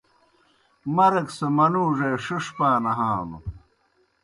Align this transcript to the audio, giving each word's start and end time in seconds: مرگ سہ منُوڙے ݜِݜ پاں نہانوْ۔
مرگ 0.95 1.27
سہ 1.37 1.47
منُوڙے 1.55 2.11
ݜِݜ 2.23 2.45
پاں 2.57 2.77
نہانوْ۔ 2.83 3.37